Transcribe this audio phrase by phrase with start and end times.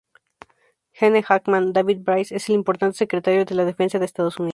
[0.93, 4.49] Gene Hackman, David Brice, es el importante Secretario de la Defensa de Estados Unidos.